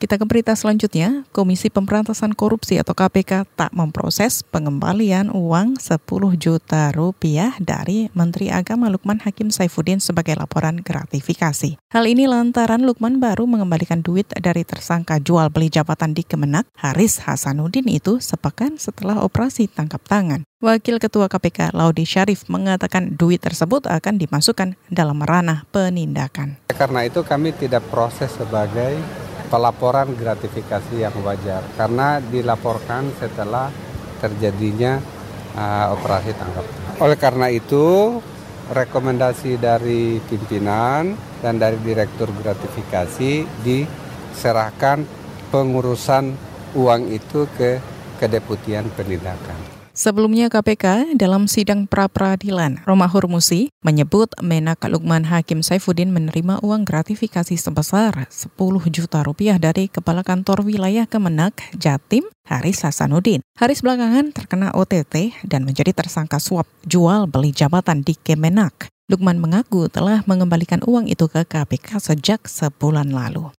Kita 0.00 0.16
ke 0.16 0.24
berita 0.24 0.56
selanjutnya, 0.56 1.28
Komisi 1.28 1.68
Pemberantasan 1.68 2.32
Korupsi 2.32 2.80
atau 2.80 2.96
KPK 2.96 3.44
tak 3.52 3.68
memproses 3.76 4.40
pengembalian 4.40 5.28
uang 5.28 5.76
10 5.76 6.00
juta 6.40 6.88
rupiah 6.88 7.52
dari 7.60 8.08
Menteri 8.16 8.48
Agama 8.48 8.88
Lukman 8.88 9.20
Hakim 9.20 9.52
Saifuddin 9.52 10.00
sebagai 10.00 10.40
laporan 10.40 10.80
gratifikasi. 10.80 11.76
Hal 11.92 12.04
ini 12.08 12.24
lantaran 12.24 12.88
Lukman 12.88 13.20
baru 13.20 13.44
mengembalikan 13.44 14.00
duit 14.00 14.24
dari 14.40 14.64
tersangka 14.64 15.20
jual 15.20 15.52
beli 15.52 15.68
jabatan 15.68 16.16
di 16.16 16.24
Kemenak, 16.24 16.64
Haris 16.80 17.20
Hasanuddin 17.20 17.84
itu 17.92 18.24
sepekan 18.24 18.80
setelah 18.80 19.20
operasi 19.20 19.68
tangkap 19.68 20.00
tangan. 20.08 20.48
Wakil 20.64 20.96
Ketua 20.96 21.28
KPK 21.28 21.76
Laudi 21.76 22.08
Syarif 22.08 22.48
mengatakan 22.48 23.20
duit 23.20 23.44
tersebut 23.44 23.84
akan 23.84 24.16
dimasukkan 24.16 24.80
dalam 24.88 25.20
ranah 25.20 25.68
penindakan. 25.68 26.56
Karena 26.72 27.04
itu 27.04 27.20
kami 27.20 27.52
tidak 27.52 27.84
proses 27.92 28.32
sebagai 28.32 28.96
pelaporan 29.50 30.14
gratifikasi 30.14 30.94
yang 30.94 31.12
wajar 31.26 31.66
karena 31.74 32.22
dilaporkan 32.22 33.10
setelah 33.18 33.68
terjadinya 34.22 35.02
uh, 35.58 35.92
operasi 35.98 36.30
tangkap. 36.38 36.64
Oleh 37.02 37.18
karena 37.18 37.50
itu, 37.50 38.16
rekomendasi 38.70 39.58
dari 39.58 40.22
pimpinan 40.22 41.18
dan 41.42 41.58
dari 41.58 41.76
direktur 41.82 42.30
gratifikasi 42.30 43.42
diserahkan 43.66 45.02
pengurusan 45.50 46.38
uang 46.78 47.02
itu 47.10 47.50
ke 47.58 47.82
kedeputian 48.22 48.86
penindakan. 48.94 49.79
Sebelumnya 49.90 50.46
KPK 50.46 51.18
dalam 51.18 51.50
sidang 51.50 51.90
pra-peradilan, 51.90 52.86
Roma 52.86 53.10
Hurmusi 53.10 53.74
menyebut 53.82 54.30
Menak 54.38 54.86
Lukman 54.86 55.26
Hakim 55.26 55.66
Saifuddin 55.66 56.14
menerima 56.14 56.62
uang 56.62 56.86
gratifikasi 56.86 57.58
sebesar 57.58 58.30
10 58.30 58.54
juta 58.86 59.26
rupiah 59.26 59.58
dari 59.58 59.90
Kepala 59.90 60.22
Kantor 60.22 60.62
Wilayah 60.62 61.10
Kemenak 61.10 61.58
Jatim 61.74 62.22
Haris 62.46 62.86
Hasanuddin. 62.86 63.42
Haris 63.58 63.82
belakangan 63.82 64.30
terkena 64.30 64.70
OTT 64.78 65.34
dan 65.42 65.66
menjadi 65.66 65.90
tersangka 65.90 66.38
suap 66.38 66.70
jual 66.86 67.26
beli 67.26 67.50
jabatan 67.50 68.06
di 68.06 68.14
Kemenak. 68.14 68.86
Lukman 69.10 69.42
mengaku 69.42 69.90
telah 69.90 70.22
mengembalikan 70.22 70.86
uang 70.86 71.10
itu 71.10 71.26
ke 71.26 71.42
KPK 71.42 71.98
sejak 71.98 72.46
sebulan 72.46 73.10
lalu. 73.10 73.50